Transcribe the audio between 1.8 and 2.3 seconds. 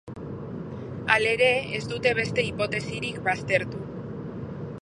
dute